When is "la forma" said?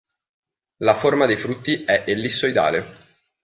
0.77-1.27